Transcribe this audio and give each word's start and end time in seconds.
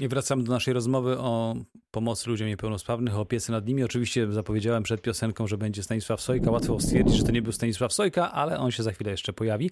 I 0.00 0.08
wracamy 0.08 0.42
do 0.44 0.52
naszej 0.52 0.74
rozmowy 0.74 1.18
o 1.18 1.56
pomocy 1.90 2.30
ludziom 2.30 2.48
niepełnosprawnych, 2.48 3.16
o 3.16 3.20
opiece 3.20 3.52
nad 3.52 3.66
nimi. 3.66 3.84
Oczywiście 3.84 4.32
zapowiedziałem 4.32 4.82
przed 4.82 5.02
piosenką, 5.02 5.46
że 5.46 5.58
będzie 5.58 5.82
Stanisław 5.82 6.20
Sojka. 6.20 6.50
Łatwo 6.50 6.80
stwierdzić, 6.80 7.16
że 7.16 7.24
to 7.24 7.32
nie 7.32 7.42
był 7.42 7.52
Stanisław 7.52 7.92
Sojka, 7.92 8.32
ale 8.32 8.58
on 8.58 8.70
się 8.70 8.82
za 8.82 8.92
chwilę 8.92 9.10
jeszcze 9.10 9.32
pojawi. 9.32 9.70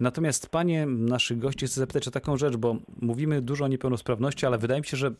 Natomiast 0.00 0.48
panie 0.48 0.86
naszych 0.86 1.38
gości 1.38 1.66
chcę 1.66 1.80
zapytać 1.80 2.08
o 2.08 2.10
taką 2.10 2.36
rzecz, 2.36 2.56
bo 2.56 2.76
mówimy 3.00 3.42
dużo 3.42 3.64
o 3.64 3.68
niepełnosprawności, 3.68 4.46
ale 4.46 4.58
wydaje 4.58 4.80
mi 4.80 4.86
się, 4.86 4.96
że 4.96 5.14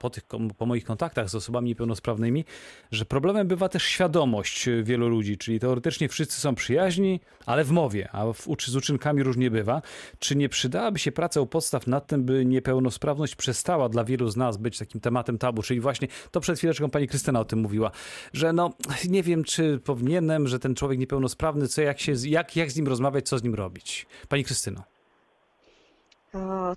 po, 0.00 0.10
tych, 0.10 0.24
po 0.58 0.66
moich 0.66 0.84
kontaktach 0.84 1.30
z 1.30 1.34
osobami 1.34 1.68
niepełnosprawnymi, 1.68 2.44
że 2.90 3.04
problemem 3.04 3.48
bywa 3.48 3.68
też 3.68 3.84
świadomość 3.84 4.68
wielu 4.82 5.08
ludzi, 5.08 5.38
czyli 5.38 5.60
teoretycznie 5.60 6.08
wszyscy 6.08 6.40
są 6.40 6.54
przyjaźni, 6.54 7.20
ale 7.46 7.64
w 7.64 7.70
mowie, 7.70 8.08
a 8.12 8.32
w, 8.32 8.46
z 8.66 8.76
uczynkami 8.76 9.22
różnie 9.22 9.50
bywa. 9.50 9.82
Czy 10.18 10.36
nie 10.36 10.48
przydałaby 10.48 10.98
się 10.98 11.12
praca 11.12 11.40
u 11.40 11.46
podstaw 11.46 11.86
nad 11.86 12.06
tym, 12.06 12.24
by 12.24 12.46
niepełnosprawność 12.46 13.36
przestała 13.36 13.88
dla 13.88 14.04
wielu 14.04 14.30
z 14.30 14.36
nas 14.36 14.56
być 14.56 14.78
takim 14.78 15.00
tematem 15.00 15.38
tabu, 15.38 15.62
czyli 15.62 15.80
właśnie 15.80 16.08
to 16.30 16.40
przed 16.40 16.58
chwileczką 16.58 16.90
pani 16.90 17.08
Krystyna 17.08 17.40
o 17.40 17.44
tym 17.44 17.58
mówiła, 17.58 17.90
że 18.32 18.52
no 18.52 18.70
nie 19.08 19.22
wiem, 19.22 19.44
czy 19.44 19.78
powinienem, 19.78 20.48
że 20.48 20.58
ten 20.58 20.74
człowiek 20.74 20.98
niepełnosprawny, 20.98 21.68
co 21.68 21.82
jak 21.82 22.00
się, 22.00 22.12
jak, 22.24 22.56
jak 22.56 22.70
z 22.70 22.76
nim 22.76 22.88
rozmawiać, 22.88 23.28
co 23.28 23.38
z 23.38 23.42
nim 23.42 23.54
robić. 23.54 24.06
Pani 24.28 24.44
Krystyno. 24.44 24.99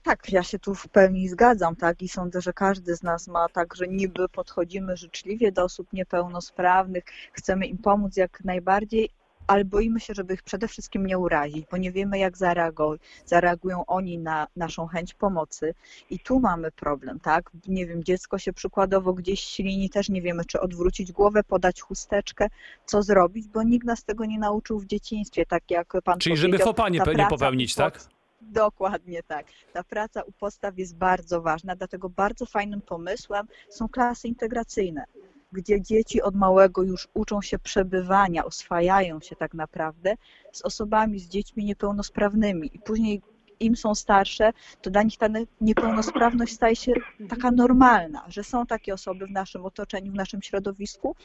Tak, 0.03 0.31
ja 0.31 0.43
się 0.43 0.59
tu 0.59 0.75
w 0.75 0.87
pełni 0.87 1.29
zgadzam, 1.29 1.75
tak, 1.75 2.01
i 2.01 2.09
sądzę, 2.09 2.41
że 2.41 2.53
każdy 2.53 2.95
z 2.95 3.03
nas 3.03 3.27
ma 3.27 3.49
tak, 3.49 3.75
że 3.75 3.87
niby 3.87 4.29
podchodzimy 4.29 4.97
życzliwie 4.97 5.51
do 5.51 5.63
osób 5.63 5.93
niepełnosprawnych, 5.93 7.03
chcemy 7.31 7.65
im 7.65 7.77
pomóc 7.77 8.17
jak 8.17 8.43
najbardziej, 8.43 9.09
ale 9.47 9.65
boimy 9.65 9.99
się, 9.99 10.13
żeby 10.13 10.33
ich 10.33 10.43
przede 10.43 10.67
wszystkim 10.67 11.05
nie 11.05 11.17
urazić, 11.17 11.65
bo 11.71 11.77
nie 11.77 11.91
wiemy, 11.91 12.19
jak 12.19 12.37
zareagują, 12.37 12.99
zareagują 13.25 13.85
oni 13.85 14.17
na 14.17 14.47
naszą 14.55 14.87
chęć 14.87 15.13
pomocy. 15.13 15.73
I 16.09 16.19
tu 16.19 16.39
mamy 16.39 16.71
problem, 16.71 17.19
tak? 17.19 17.51
Nie 17.67 17.85
wiem, 17.85 18.03
dziecko 18.03 18.37
się 18.37 18.53
przykładowo 18.53 19.13
gdzieś 19.13 19.39
ślini, 19.39 19.89
też 19.89 20.09
nie 20.09 20.21
wiemy, 20.21 20.45
czy 20.45 20.59
odwrócić 20.59 21.11
głowę, 21.11 21.43
podać 21.43 21.81
chusteczkę, 21.81 22.47
co 22.85 23.03
zrobić, 23.03 23.47
bo 23.47 23.63
nikt 23.63 23.85
nas 23.85 24.03
tego 24.03 24.25
nie 24.25 24.39
nauczył 24.39 24.79
w 24.79 24.85
dzieciństwie, 24.85 25.45
tak 25.45 25.71
jak 25.71 25.93
pan 26.03 26.19
Czyli 26.19 26.37
żeby 26.37 26.59
fopa 26.59 26.89
nie, 26.89 26.99
nie 27.15 27.27
popełnić, 27.27 27.75
tak? 27.75 28.12
Dokładnie 28.51 29.23
tak. 29.23 29.45
Ta 29.73 29.83
praca 29.83 30.21
u 30.21 30.31
podstaw 30.31 30.77
jest 30.77 30.97
bardzo 30.97 31.41
ważna, 31.41 31.75
dlatego 31.75 32.09
bardzo 32.09 32.45
fajnym 32.45 32.81
pomysłem 32.81 33.47
są 33.69 33.89
klasy 33.89 34.27
integracyjne, 34.27 35.03
gdzie 35.51 35.81
dzieci 35.81 36.21
od 36.21 36.35
małego 36.35 36.83
już 36.83 37.07
uczą 37.13 37.41
się 37.41 37.59
przebywania, 37.59 38.45
oswajają 38.45 39.19
się 39.19 39.35
tak 39.35 39.53
naprawdę 39.53 40.15
z 40.51 40.61
osobami, 40.61 41.19
z 41.19 41.27
dziećmi 41.27 41.65
niepełnosprawnymi 41.65 42.75
i 42.75 42.79
później 42.79 43.21
im 43.59 43.75
są 43.75 43.95
starsze, 43.95 44.53
to 44.81 44.89
dla 44.89 45.03
nich 45.03 45.17
ta 45.17 45.27
niepełnosprawność 45.61 46.53
staje 46.53 46.75
się 46.75 46.93
taka 47.29 47.51
normalna, 47.51 48.25
że 48.27 48.43
są 48.43 48.65
takie 48.65 48.93
osoby 48.93 49.27
w 49.27 49.31
naszym 49.31 49.65
otoczeniu, 49.65 50.11
w 50.11 50.15
naszym 50.15 50.41
środowisku. 50.41 51.15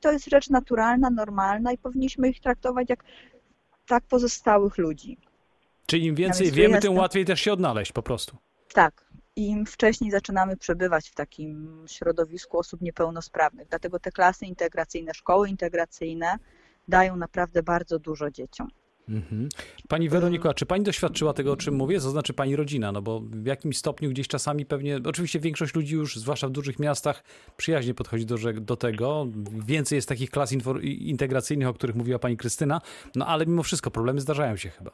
To 0.00 0.12
jest 0.12 0.30
rzecz 0.30 0.50
naturalna, 0.50 1.10
normalna 1.10 1.72
i 1.72 1.78
powinniśmy 1.78 2.28
ich 2.28 2.40
traktować 2.40 2.90
jak 2.90 3.04
tak 3.86 4.04
pozostałych 4.04 4.78
ludzi. 4.78 5.18
Czyli 5.88 6.06
im 6.06 6.14
więcej 6.14 6.52
wiemy, 6.52 6.80
tym 6.80 6.96
łatwiej 6.96 7.24
też 7.24 7.40
się 7.40 7.52
odnaleźć 7.52 7.92
po 7.92 8.02
prostu. 8.02 8.36
Tak. 8.72 9.08
Im 9.36 9.66
wcześniej 9.66 10.10
zaczynamy 10.10 10.56
przebywać 10.56 11.08
w 11.08 11.14
takim 11.14 11.84
środowisku 11.88 12.58
osób 12.58 12.80
niepełnosprawnych. 12.80 13.68
Dlatego 13.68 13.98
te 13.98 14.12
klasy 14.12 14.46
integracyjne, 14.46 15.14
szkoły 15.14 15.48
integracyjne 15.48 16.38
dają 16.88 17.16
naprawdę 17.16 17.62
bardzo 17.62 17.98
dużo 17.98 18.30
dzieciom. 18.30 18.68
Mhm. 19.08 19.48
Pani 19.88 20.08
Weroniko, 20.08 20.50
a 20.50 20.54
czy 20.54 20.66
pani 20.66 20.84
doświadczyła 20.84 21.32
tego, 21.32 21.52
o 21.52 21.56
czym 21.56 21.74
mówię? 21.74 22.00
To 22.00 22.10
znaczy 22.10 22.32
pani 22.32 22.56
rodzina, 22.56 22.92
no 22.92 23.02
bo 23.02 23.20
w 23.20 23.46
jakimś 23.46 23.78
stopniu 23.78 24.10
gdzieś 24.10 24.28
czasami 24.28 24.66
pewnie, 24.66 25.00
oczywiście 25.04 25.40
większość 25.40 25.74
ludzi 25.74 25.94
już, 25.94 26.16
zwłaszcza 26.16 26.48
w 26.48 26.50
dużych 26.50 26.78
miastach, 26.78 27.24
przyjaźnie 27.56 27.94
podchodzi 27.94 28.26
do, 28.26 28.36
do 28.52 28.76
tego. 28.76 29.26
Więcej 29.66 29.96
jest 29.96 30.08
takich 30.08 30.30
klas 30.30 30.52
integracyjnych, 30.82 31.68
o 31.68 31.74
których 31.74 31.96
mówiła 31.96 32.18
pani 32.18 32.36
Krystyna, 32.36 32.80
no 33.14 33.26
ale 33.26 33.46
mimo 33.46 33.62
wszystko 33.62 33.90
problemy 33.90 34.20
zdarzają 34.20 34.56
się 34.56 34.70
chyba. 34.70 34.90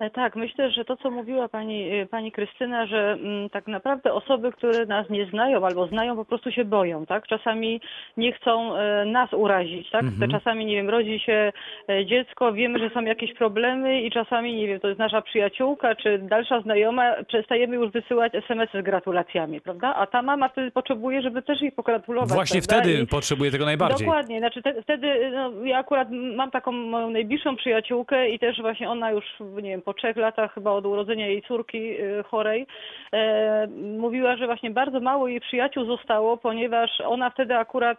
E, 0.00 0.10
tak, 0.10 0.36
myślę, 0.36 0.70
że 0.70 0.84
to, 0.84 0.96
co 0.96 1.10
mówiła 1.10 1.48
pani, 1.48 1.90
e, 1.90 2.06
pani 2.06 2.32
Krystyna, 2.32 2.86
że 2.86 3.12
m, 3.12 3.18
mm, 3.26 3.50
tak 3.50 3.66
naprawdę 3.66 4.12
osoby, 4.12 4.52
które 4.52 4.86
nas 4.86 5.10
nie 5.10 5.26
znają 5.26 5.66
albo 5.66 5.86
znają, 5.86 6.16
po 6.16 6.24
prostu 6.24 6.52
się 6.52 6.64
boją, 6.64 7.06
tak? 7.06 7.26
Czasami 7.26 7.80
nie 8.16 8.32
chcą 8.32 8.76
e, 8.76 9.04
nas 9.04 9.32
urazić, 9.32 9.90
tak? 9.90 10.02
Mhm. 10.02 10.30
Czasami, 10.30 10.66
nie 10.66 10.76
wiem, 10.76 10.90
rodzi 10.90 11.20
się 11.20 11.52
e, 11.88 12.06
dziecko, 12.06 12.52
wiemy, 12.52 12.78
że 12.78 12.90
są 12.90 13.02
jakieś 13.02 13.34
problemy 13.34 14.02
i 14.02 14.10
czasami, 14.10 14.54
nie 14.54 14.66
wiem, 14.66 14.80
to 14.80 14.88
jest 14.88 14.98
nasza 14.98 15.22
przyjaciółka 15.22 15.94
czy 15.94 16.18
dalsza 16.18 16.60
znajoma, 16.60 17.14
przestajemy 17.28 17.76
już 17.76 17.90
wysyłać 17.90 18.34
SMS-y 18.34 18.80
z 18.80 18.84
gratulacjami, 18.84 19.60
prawda? 19.60 19.94
A 19.94 20.06
ta 20.06 20.22
mama 20.22 20.48
wtedy 20.48 20.70
potrzebuje, 20.70 21.22
żeby 21.22 21.42
też 21.42 21.60
jej 21.60 21.72
pogratulować. 21.72 22.32
Właśnie 22.32 22.60
prawda? 22.62 22.82
wtedy 22.84 23.02
I... 23.02 23.06
potrzebuje 23.06 23.50
tego 23.50 23.64
najbardziej. 23.64 24.06
Dokładnie, 24.06 24.38
znaczy 24.38 24.62
te, 24.62 24.82
wtedy, 24.82 25.30
no, 25.30 25.64
ja 25.64 25.78
akurat 25.78 26.08
mam 26.10 26.50
taką 26.50 26.72
moją 26.72 27.10
najbliższą 27.10 27.56
przyjaciółkę 27.56 28.28
i 28.28 28.38
też 28.38 28.60
właśnie 28.60 28.90
ona 28.90 29.10
już, 29.10 29.24
nie 29.40 29.70
wiem, 29.70 29.82
po 29.86 29.94
trzech 29.94 30.16
latach 30.16 30.54
chyba 30.54 30.70
od 30.70 30.86
urodzenia 30.86 31.26
jej 31.26 31.42
córki 31.42 32.00
y, 32.00 32.22
chorej, 32.22 32.66
e, 33.12 33.66
mówiła, 33.98 34.36
że 34.36 34.46
właśnie 34.46 34.70
bardzo 34.70 35.00
mało 35.00 35.28
jej 35.28 35.40
przyjaciół 35.40 35.84
zostało, 35.84 36.36
ponieważ 36.36 37.00
ona 37.00 37.30
wtedy 37.30 37.56
akurat 37.56 37.98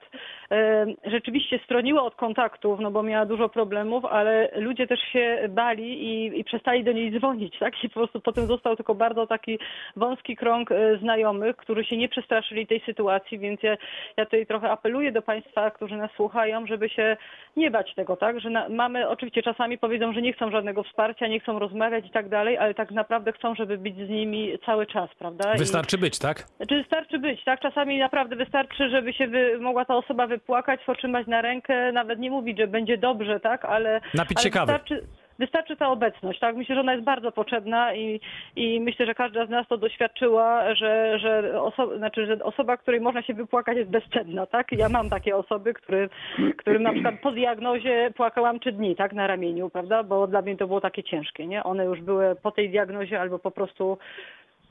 rzeczywiście 1.05 1.59
stroniła 1.65 2.03
od 2.03 2.15
kontaktów, 2.15 2.79
no 2.79 2.91
bo 2.91 3.03
miała 3.03 3.25
dużo 3.25 3.49
problemów, 3.49 4.05
ale 4.05 4.49
ludzie 4.55 4.87
też 4.87 4.99
się 4.99 5.47
bali 5.49 6.03
i, 6.03 6.39
i 6.39 6.43
przestali 6.43 6.83
do 6.83 6.91
niej 6.91 7.19
dzwonić, 7.19 7.59
tak? 7.59 7.83
I 7.83 7.89
po 7.89 7.93
prostu 7.93 8.21
potem 8.21 8.45
został 8.47 8.75
tylko 8.75 8.95
bardzo 8.95 9.27
taki 9.27 9.59
wąski 9.95 10.35
krąg 10.35 10.71
e, 10.71 10.97
znajomych, 10.97 11.55
którzy 11.55 11.83
się 11.83 11.97
nie 11.97 12.09
przestraszyli 12.09 12.67
tej 12.67 12.81
sytuacji, 12.85 13.39
więc 13.39 13.63
ja, 13.63 13.77
ja 14.17 14.25
tutaj 14.25 14.45
trochę 14.45 14.71
apeluję 14.71 15.11
do 15.11 15.21
Państwa, 15.21 15.71
którzy 15.71 15.97
nas 15.97 16.11
słuchają, 16.11 16.67
żeby 16.67 16.89
się 16.89 17.17
nie 17.57 17.71
bać 17.71 17.93
tego, 17.95 18.15
tak? 18.15 18.39
Że 18.39 18.49
na, 18.49 18.69
mamy, 18.69 19.09
oczywiście 19.09 19.43
czasami 19.43 19.77
powiedzą, 19.77 20.13
że 20.13 20.21
nie 20.21 20.33
chcą 20.33 20.51
żadnego 20.51 20.83
wsparcia, 20.83 21.27
nie 21.27 21.39
chcą 21.39 21.59
rozmawiać 21.59 22.05
i 22.05 22.09
tak 22.09 22.29
dalej, 22.29 22.57
ale 22.57 22.73
tak 22.73 22.91
naprawdę 22.91 23.31
chcą, 23.31 23.55
żeby 23.55 23.77
być 23.77 23.95
z 23.95 24.09
nimi 24.09 24.59
cały 24.65 24.85
czas, 24.85 25.09
prawda? 25.19 25.53
Wystarczy 25.57 25.97
I, 25.97 25.99
być, 25.99 26.19
tak? 26.19 26.37
Znaczy 26.39 26.77
wystarczy 26.77 27.19
być, 27.19 27.43
tak? 27.43 27.59
Czasami 27.59 27.97
naprawdę 27.97 28.35
wystarczy, 28.35 28.89
żeby 28.89 29.13
się 29.13 29.27
wy, 29.27 29.59
mogła 29.59 29.85
ta 29.85 29.95
osoba 29.95 30.27
wypłakać, 30.37 30.89
otrzymać 30.89 31.27
na 31.27 31.41
rękę, 31.41 31.91
nawet 31.91 32.19
nie 32.19 32.31
mówić, 32.31 32.57
że 32.57 32.67
będzie 32.67 32.97
dobrze, 32.97 33.39
tak? 33.39 33.65
Ale, 33.65 34.01
Napić 34.13 34.37
ale. 34.37 34.65
Wystarczy, 34.65 35.07
wystarczy 35.39 35.75
ta 35.75 35.89
obecność, 35.89 36.39
tak? 36.39 36.55
Myślę, 36.55 36.75
że 36.75 36.81
ona 36.81 36.93
jest 36.93 37.05
bardzo 37.05 37.31
potrzebna 37.31 37.95
i, 37.95 38.19
i 38.55 38.81
myślę, 38.81 39.05
że 39.05 39.15
każda 39.15 39.45
z 39.45 39.49
nas 39.49 39.67
to 39.67 39.77
doświadczyła, 39.77 40.75
że, 40.75 41.19
że, 41.19 41.61
oso 41.61 41.97
znaczy, 41.97 42.25
że 42.25 42.43
osoba, 42.43 42.77
której 42.77 43.01
można 43.01 43.21
się 43.21 43.33
wypłakać 43.33 43.77
jest 43.77 43.89
bezcenna, 43.89 44.45
tak? 44.45 44.71
Ja 44.71 44.89
mam 44.89 45.09
takie 45.09 45.35
osoby, 45.35 45.73
który, 45.73 46.09
którym 46.57 46.83
na 46.83 46.93
przykład 46.93 47.15
po 47.21 47.31
diagnozie 47.31 48.11
płakałam 48.15 48.59
trzy 48.59 48.71
dni, 48.71 48.95
tak? 48.95 49.13
Na 49.13 49.27
ramieniu, 49.27 49.69
prawda? 49.69 50.03
Bo 50.03 50.27
dla 50.27 50.41
mnie 50.41 50.57
to 50.57 50.67
było 50.67 50.81
takie 50.81 51.03
ciężkie, 51.03 51.47
nie? 51.47 51.63
One 51.63 51.85
już 51.85 52.01
były 52.01 52.35
po 52.35 52.51
tej 52.51 52.69
diagnozie 52.69 53.21
albo 53.21 53.39
po 53.39 53.51
prostu 53.51 53.97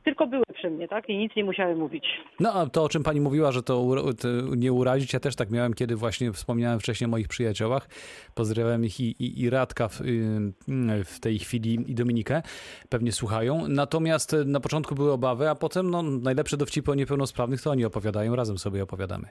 tylko 0.07 0.27
były 0.27 0.45
przy 0.55 0.71
mnie, 0.71 0.89
tak? 0.89 1.09
I 1.09 1.17
nic 1.17 1.37
nie 1.37 1.45
musiały 1.45 1.77
mówić. 1.77 2.05
No 2.41 2.53
a 2.53 2.67
to, 2.67 2.85
o 2.85 2.89
czym 2.89 3.03
pani 3.03 3.21
mówiła, 3.21 3.53
że 3.53 3.63
to, 3.63 3.95
to, 4.21 4.29
nie 4.57 4.73
urazić, 4.73 5.13
ja 5.13 5.21
też 5.21 5.37
tak 5.37 5.51
miałem, 5.51 5.75
kiedy 5.75 5.97
właśnie 5.97 6.33
wspomniałem 6.33 6.81
wcześniej 6.81 7.07
o 7.07 7.11
moich 7.11 7.29
przyjaciołach. 7.29 7.89
Pozdrawiam 8.35 8.85
ich 8.85 9.01
i, 9.01 9.05
i, 9.05 9.41
i 9.43 9.51
Radka 9.51 9.89
w, 9.89 10.01
y, 10.01 11.05
w, 11.05 11.21
tej 11.21 11.39
chwili 11.39 11.91
i 11.91 11.95
Dominikę. 11.95 12.43
Pewnie 12.89 13.13
słuchają. 13.13 13.69
Natomiast 13.69 14.37
na 14.45 14.61
początku 14.61 14.95
były 14.95 15.13
obawy, 15.13 15.51
a 15.51 15.55
potem 15.55 15.91
no, 15.91 16.03
najlepsze 16.03 16.57
dowcipy 16.57 16.91
o 16.91 16.95
niepełnosprawnych 16.95 17.63
to 17.63 17.71
oni 17.71 17.85
opowiadają, 17.85 18.37
razem 18.37 18.59
sobie 18.59 18.83
opowiadamy. 18.83 19.29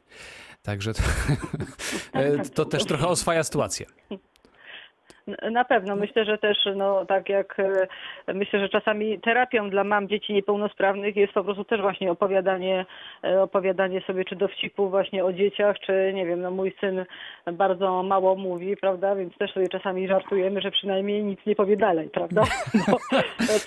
Także 0.61 0.93
to, 0.93 1.03
to 2.55 2.65
też 2.65 2.85
trochę 2.85 3.07
oswaja 3.07 3.43
sytuację. 3.43 3.85
Na 5.51 5.65
pewno. 5.65 5.95
Myślę, 5.95 6.25
że 6.25 6.37
też, 6.37 6.57
no 6.75 7.05
tak 7.05 7.29
jak 7.29 7.59
e, 7.59 7.87
myślę, 8.33 8.59
że 8.59 8.69
czasami 8.69 9.19
terapią 9.19 9.69
dla 9.69 9.83
mam 9.83 10.07
dzieci 10.07 10.33
niepełnosprawnych 10.33 11.15
jest 11.15 11.33
po 11.33 11.43
prostu 11.43 11.63
też 11.63 11.81
właśnie 11.81 12.11
opowiadanie, 12.11 12.85
e, 13.23 13.41
opowiadanie 13.41 14.01
sobie 14.01 14.25
czy 14.25 14.35
dowcipów 14.35 14.91
właśnie 14.91 15.25
o 15.25 15.33
dzieciach, 15.33 15.79
czy 15.79 16.11
nie 16.15 16.25
wiem, 16.25 16.41
no 16.41 16.51
mój 16.51 16.75
syn 16.81 17.05
bardzo 17.53 18.03
mało 18.03 18.35
mówi, 18.35 18.77
prawda, 18.77 19.15
więc 19.15 19.37
też 19.37 19.53
sobie 19.53 19.67
czasami 19.67 20.07
żartujemy, 20.07 20.61
że 20.61 20.71
przynajmniej 20.71 21.23
nic 21.23 21.39
nie 21.45 21.55
powie 21.55 21.77
dalej, 21.77 22.09
prawda? 22.09 22.43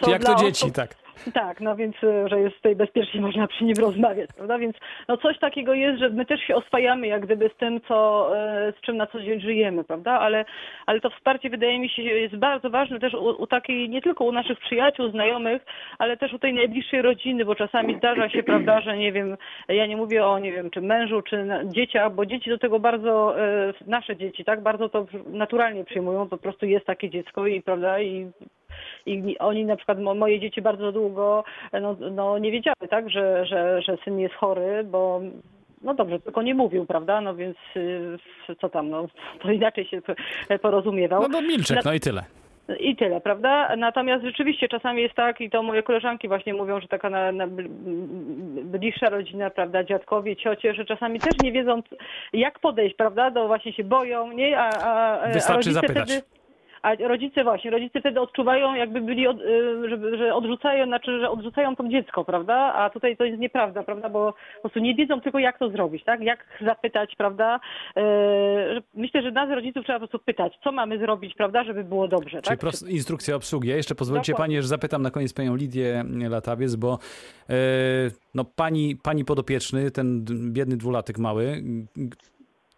No, 0.03 0.11
jak 0.13 0.25
to 0.25 0.35
dzieci, 0.35 0.65
osób, 0.65 0.75
tak. 0.75 1.08
Tak, 1.35 1.61
no 1.61 1.77
więc, 1.77 1.97
e, 2.05 2.29
że 2.29 2.41
jest 2.41 2.57
tutaj 2.57 2.77
bezpiecznie, 2.77 3.21
można 3.21 3.47
przy 3.47 3.65
nim 3.65 3.77
rozmawiać, 3.81 4.31
prawda? 4.37 4.59
Więc 4.59 4.77
no 5.09 5.17
coś 5.17 5.39
takiego 5.39 5.75
jest, 5.75 5.99
że 5.99 6.11
my 6.11 6.27
też 6.27 6.41
się 6.41 6.55
oswajamy 6.55 7.07
jak 7.07 7.27
gdyby 7.27 7.51
z 7.55 7.57
tym, 7.57 7.81
co, 7.81 8.31
z 8.79 8.81
czym 8.81 8.97
na 8.97 9.07
co 9.07 9.21
dzień 9.21 9.41
żyjemy, 9.41 9.85
prawda? 9.85 10.13
Ale, 10.13 10.45
ale 10.87 11.01
to 11.01 11.11
wsparcie 11.11 11.51
wydaje 11.51 11.79
mi 11.79 11.89
się 11.89 12.03
jest 12.03 12.37
bardzo 12.37 12.71
ważne 12.71 13.01
też 13.01 13.15
u, 13.15 13.43
u 13.43 13.47
takiej, 13.47 13.89
nie 13.89 14.03
tylko 14.03 14.25
u 14.25 14.33
naszych 14.33 14.59
przyjaciół, 14.59 15.11
znajomych, 15.11 15.65
ale 15.99 16.17
też 16.17 16.33
u 16.33 16.39
tej 16.39 16.55
najbliższej 16.55 17.03
rodziny, 17.03 17.45
bo 17.45 17.55
czasami 17.55 17.97
zdarza 17.97 18.29
się, 18.29 18.43
prawda, 18.43 18.81
że 18.81 18.97
nie 18.97 19.13
wiem, 19.13 19.37
ja 19.69 19.87
nie 19.87 19.97
mówię 19.97 20.27
o, 20.27 20.39
nie 20.39 20.53
wiem, 20.53 20.71
czy 20.71 20.81
mężu, 20.81 21.23
czy 21.23 21.49
dzieciach, 21.65 22.15
bo 22.15 22.27
dzieci 22.27 22.51
do 22.51 22.59
tego 22.59 22.81
bardzo, 22.81 23.41
e, 23.41 23.73
nasze 23.87 24.17
dzieci, 24.17 24.45
tak, 24.45 24.63
bardzo 24.63 24.89
to 24.89 25.07
naturalnie 25.27 25.85
przyjmują, 25.85 26.29
po 26.29 26.39
prostu 26.39 26.67
jest 26.67 26.87
takie 26.87 27.11
dziecko 27.11 27.47
i, 27.47 27.63
prawda, 27.63 28.01
i 28.01 28.31
I 29.07 29.39
oni 29.39 29.65
na 29.65 29.77
przykład, 29.77 30.01
mo- 30.01 30.15
moje 30.15 30.41
dzieci 30.41 30.63
bardzo 30.63 30.93
długo 30.93 31.45
no, 31.73 31.97
no, 32.11 32.39
nie 32.39 32.51
wiedziały, 32.51 32.89
tak, 32.91 33.11
że, 33.11 33.47
że, 33.47 33.83
że 33.83 33.97
syn 34.05 34.19
jest 34.19 34.35
chory, 34.35 34.85
bo 34.85 35.21
no 35.83 35.95
dobrze, 35.95 36.21
tylko 36.21 36.43
nie 36.43 36.55
mówił, 36.55 36.87
prawda? 36.87 37.21
No 37.21 37.35
więc 37.35 37.57
y, 37.77 38.19
co 38.61 38.69
tam, 38.69 38.91
no 38.91 39.07
to 39.43 39.51
inaczej 39.51 39.85
się 39.85 40.01
porozumiewał. 40.63 41.23
No 41.23 41.29
bo 41.29 41.43
milczek, 41.43 41.85
no 41.85 41.93
i 41.93 42.01
tyle. 42.01 42.23
I 42.81 42.97
tyle, 42.97 43.21
prawda? 43.21 43.77
Natomiast 43.77 44.25
rzeczywiście 44.25 44.69
czasami 44.69 45.03
jest 45.03 45.15
tak, 45.15 45.41
i 45.41 45.51
to 45.51 45.63
moje 45.63 45.83
koleżanki 45.83 46.29
właśnie 46.29 46.55
mówią, 46.55 46.81
że 46.81 46.89
taka 46.89 47.11
na, 47.11 47.33
na 47.33 47.47
bl- 47.49 47.69
bliższa 48.65 49.09
rodzina, 49.11 49.51
prawda, 49.51 49.85
dziadkowie, 49.85 50.37
ciocie, 50.37 50.75
że 50.75 50.85
czasami 50.85 51.21
też 51.21 51.33
nie 51.43 51.53
wiedzą, 51.53 51.83
jak 52.33 52.59
podejść, 52.59 52.97
prawda, 52.97 53.31
do 53.31 53.47
właśnie 53.47 53.73
się 53.73 53.85
boją, 53.85 54.33
nie? 54.33 54.59
A, 54.59 54.71
a, 54.71 55.21
a 55.21 55.29
Wystarczy 55.29 55.57
rodzice 55.71 55.75
zapytać. 55.75 56.05
Wtedy, 56.13 56.38
a 56.83 56.95
rodzice 56.95 57.45
właśnie, 57.45 57.71
rodzice 57.71 58.01
wtedy 58.01 58.21
odczuwają, 58.21 58.75
jakby 58.75 59.01
byli, 59.01 59.27
od, 59.27 59.41
y, 59.41 59.89
żeby, 59.89 60.19
że 60.19 60.35
odrzucają, 60.35 60.87
znaczy, 60.87 61.21
że 61.21 61.31
odrzucają 61.31 61.77
to 61.77 61.89
dziecko, 61.89 62.25
prawda? 62.25 62.55
A 62.55 62.91
tutaj 62.91 63.17
to 63.17 63.25
jest 63.25 63.39
nieprawda, 63.41 63.83
prawda? 63.83 64.09
Bo 64.09 64.33
po 64.55 64.61
prostu 64.61 64.79
nie 64.81 64.95
wiedzą 64.95 65.21
tylko, 65.21 65.39
jak 65.39 65.59
to 65.59 65.71
zrobić, 65.71 66.05
tak? 66.05 66.21
Jak 66.21 66.47
zapytać, 66.61 67.17
prawda? 67.17 67.57
Y, 67.91 68.01
że- 68.75 68.83
Myślę, 68.95 69.23
że 69.23 69.31
nas 69.31 69.51
rodziców 69.51 69.85
trzeba 69.85 69.99
po 69.99 70.09
prostu 70.09 70.27
pytać, 70.27 70.59
co 70.65 70.73
mamy 70.73 70.99
zrobić, 70.99 71.35
prawda, 71.35 71.65
żeby 71.65 71.85
było 71.85 72.09
dobrze, 72.09 72.43
Czyli 72.43 72.59
tak? 72.59 72.73
instrukcja 72.89 73.37
obsługi. 73.37 73.69
Ja 73.69 73.77
jeszcze 73.77 73.95
pozwólcie 73.95 74.33
Dokładnie. 74.33 74.55
Panie, 74.55 74.63
że 74.63 74.69
zapytam 74.69 75.03
na 75.03 75.11
koniec 75.11 75.33
Panią 75.33 75.57
Lidię 75.57 76.05
Latawiec, 76.31 76.77
bo 76.77 76.99
e, 77.51 77.55
no, 78.35 78.45
pani, 78.45 78.97
pani 79.03 79.25
podopieczny, 79.25 79.91
ten 79.91 80.25
biedny 80.53 80.77
dwulatek 80.77 81.19
mały, 81.19 81.63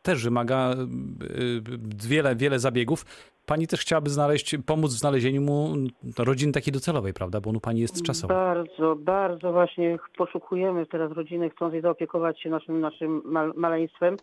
też 0.02 0.25
wymaga 0.25 0.70
e, 0.70 0.76
wiele, 2.08 2.37
wiele 2.37 2.58
zabiegów. 2.58 3.05
Pani 3.50 3.67
też 3.67 3.81
chciałaby 3.81 4.11
znaleźć, 4.11 4.56
pomóc 4.67 4.91
w 4.91 4.99
znalezieniu 4.99 5.43
mu 5.43 5.75
rodziny 6.19 6.52
takiej 6.52 6.73
docelowej, 6.73 7.12
prawda? 7.12 7.41
Bo 7.41 7.52
no, 7.52 7.61
Pani 7.61 7.81
jest 7.81 8.02
czasowa. 8.02 8.35
Bardzo, 8.35 8.97
bardzo 8.97 9.52
właśnie 9.52 9.99
poszukujemy 10.17 10.87
teraz 10.87 11.12
rodziny 11.12 11.50
chcącej 11.50 11.81
zaopiekować 11.81 12.41
się 12.41 12.50
naszym, 12.50 12.81
naszym 12.81 13.23
mal, 13.25 13.52
maleństwem. 13.56 14.17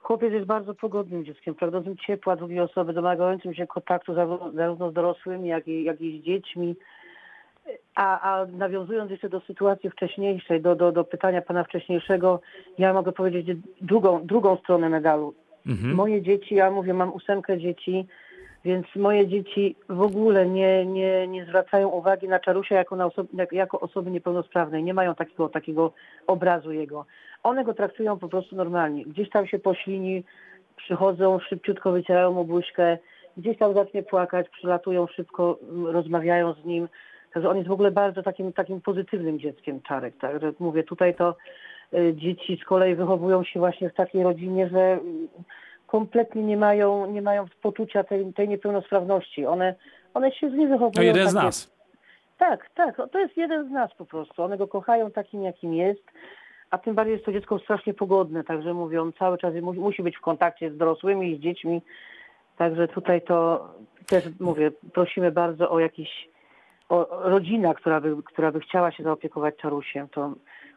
Chłopiec 0.00 0.32
jest 0.32 0.46
bardzo 0.46 0.74
pogodnym 0.74 1.24
dzieckiem, 1.24 1.54
pragnącym 1.54 1.96
ciepła 1.96 2.36
drugiej 2.36 2.60
osoby, 2.60 2.92
domagającym 2.92 3.54
się 3.54 3.66
kontaktu 3.66 4.14
zarówno, 4.14 4.52
zarówno 4.52 4.90
z 4.90 4.94
dorosłymi, 4.94 5.48
jak 5.48 5.68
i, 5.68 5.84
jak 5.84 6.00
i 6.00 6.20
z 6.20 6.24
dziećmi. 6.24 6.76
A, 7.94 8.20
a 8.20 8.46
nawiązując 8.46 9.10
jeszcze 9.10 9.28
do 9.28 9.40
sytuacji 9.40 9.90
wcześniejszej, 9.90 10.60
do, 10.60 10.74
do, 10.74 10.92
do 10.92 11.04
pytania 11.04 11.42
pana 11.42 11.64
wcześniejszego, 11.64 12.40
ja 12.78 12.92
mogę 12.92 13.12
powiedzieć 13.12 13.58
drugą, 13.80 14.26
drugą 14.26 14.56
stronę 14.56 14.88
medalu. 14.88 15.34
Mhm. 15.66 15.94
Moje 15.94 16.22
dzieci, 16.22 16.54
ja 16.54 16.70
mówię, 16.70 16.94
mam 16.94 17.12
ósemkę 17.12 17.58
dzieci, 17.58 18.06
więc 18.64 18.86
moje 18.96 19.26
dzieci 19.26 19.76
w 19.88 20.00
ogóle 20.00 20.46
nie, 20.46 20.86
nie, 20.86 21.28
nie 21.28 21.44
zwracają 21.44 21.88
uwagi 21.88 22.28
na 22.28 22.38
Czarusia 22.40 22.74
jako, 22.74 22.96
na 22.96 23.10
jak- 23.34 23.52
jako 23.52 23.80
osoby 23.80 24.10
niepełnosprawnej. 24.10 24.84
Nie 24.84 24.94
mają 24.94 25.14
takiego, 25.14 25.48
takiego 25.48 25.92
obrazu 26.26 26.72
jego. 26.72 27.06
One 27.42 27.64
go 27.64 27.74
traktują 27.74 28.18
po 28.18 28.28
prostu 28.28 28.56
normalnie. 28.56 29.04
Gdzieś 29.04 29.30
tam 29.30 29.46
się 29.46 29.58
poślini, 29.58 30.24
przychodzą, 30.76 31.38
szybciutko 31.38 31.92
wycierają 31.92 32.32
mu 32.32 32.44
buźkę, 32.44 32.98
gdzieś 33.36 33.58
tam 33.58 33.74
zacznie 33.74 34.02
płakać, 34.02 34.48
przylatują 34.48 35.06
szybko, 35.06 35.58
mm, 35.62 35.86
rozmawiają 35.86 36.54
z 36.54 36.64
nim. 36.64 36.88
Także 37.34 37.48
on 37.50 37.56
jest 37.56 37.68
w 37.68 37.72
ogóle 37.72 37.90
bardzo 37.90 38.22
takim, 38.22 38.52
takim 38.52 38.80
pozytywnym 38.80 39.38
dzieckiem, 39.38 39.82
Czarek. 39.82 40.16
Także 40.16 40.52
mówię, 40.58 40.82
tutaj 40.82 41.14
to 41.14 41.36
y, 41.94 42.14
dzieci 42.16 42.58
z 42.62 42.64
kolei 42.64 42.94
wychowują 42.94 43.44
się 43.44 43.60
właśnie 43.60 43.90
w 43.90 43.94
takiej 43.94 44.22
rodzinie, 44.22 44.68
że 44.68 44.94
y, 44.94 44.98
kompletnie 45.92 46.42
nie 46.42 46.56
mają, 46.56 47.06
nie 47.06 47.22
mają 47.22 47.44
poczucia 47.62 48.04
tej, 48.04 48.32
tej 48.32 48.48
niepełnosprawności. 48.48 49.46
One, 49.46 49.74
one 50.14 50.32
się 50.32 50.50
z 50.50 50.52
nim 50.52 50.68
wychowują. 50.68 50.92
To 50.92 51.02
jeden 51.02 51.28
z 51.28 51.34
takie- 51.34 51.46
nas. 51.46 51.72
Tak, 52.38 52.70
tak. 52.74 52.96
To 53.12 53.18
jest 53.18 53.36
jeden 53.36 53.68
z 53.68 53.70
nas 53.70 53.94
po 53.94 54.04
prostu. 54.04 54.42
One 54.42 54.58
go 54.58 54.68
kochają 54.68 55.10
takim, 55.10 55.42
jakim 55.42 55.74
jest. 55.74 56.02
A 56.70 56.78
tym 56.78 56.94
bardziej 56.94 57.12
jest 57.12 57.24
to 57.24 57.32
dziecko 57.32 57.58
strasznie 57.58 57.94
pogodne, 57.94 58.44
także 58.44 58.74
mówią, 58.74 59.12
cały 59.12 59.38
czas 59.38 59.54
mu, 59.54 59.72
musi 59.72 60.02
być 60.02 60.16
w 60.16 60.20
kontakcie 60.20 60.70
z 60.70 60.76
dorosłymi 60.76 61.32
i 61.32 61.36
z 61.36 61.40
dziećmi. 61.40 61.82
Także 62.56 62.88
tutaj 62.88 63.22
to 63.22 63.68
też 64.06 64.24
mówię, 64.40 64.70
prosimy 64.92 65.32
bardzo 65.32 65.70
o 65.70 65.80
jakiś, 65.80 66.28
o 66.88 67.06
rodzina, 67.30 67.74
która 67.74 68.00
by, 68.00 68.16
która 68.24 68.52
by 68.52 68.60
chciała 68.60 68.92
się 68.92 69.02
zaopiekować 69.02 69.56
Czarusiem. 69.56 70.08
To 70.08 70.34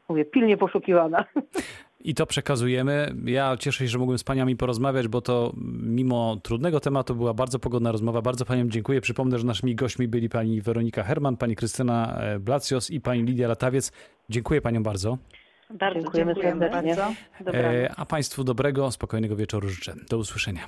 mówię, 0.10 0.26
pilnie 0.26 0.58
poszukiwana. 0.58 1.26
I 2.06 2.14
to 2.16 2.26
przekazujemy. 2.26 3.16
Ja 3.26 3.58
cieszę 3.58 3.80
się, 3.80 3.88
że 3.88 3.98
mogłem 3.98 4.18
z 4.18 4.24
paniami 4.24 4.56
porozmawiać, 4.56 5.08
bo 5.08 5.22
to 5.22 5.54
mimo 5.82 6.38
trudnego 6.44 6.80
tematu 6.80 7.16
była 7.16 7.34
bardzo 7.34 7.60
pogodna 7.60 7.92
rozmowa. 7.92 8.22
Bardzo 8.22 8.46
paniom 8.46 8.72
dziękuję. 8.72 9.02
Przypomnę, 9.02 9.40
że 9.40 9.46
naszymi 9.46 9.76
gośćmi 9.76 10.08
byli 10.08 10.30
pani 10.30 10.62
Weronika 10.62 11.04
Herman, 11.04 11.38
pani 11.38 11.56
Krystyna 11.56 12.18
e, 12.22 12.40
Blacjos 12.40 12.92
i 12.92 13.02
pani 13.02 13.24
Lidia 13.24 13.48
Latawiec. 13.48 13.92
Dziękuję 14.30 14.62
paniom 14.62 14.84
bardzo. 14.84 15.18
Bardzo 15.70 16.00
Dziękujemy 16.00 16.34
dziękujemy 16.34 16.60
serdecznie. 16.60 16.96
bardzo. 16.96 17.58
E, 17.60 17.92
A 17.98 18.06
państwu 18.06 18.44
dobrego, 18.44 18.92
spokojnego 18.92 19.36
wieczoru 19.36 19.70
życzę. 19.70 19.96
Do 20.10 20.18
usłyszenia. 20.18 20.62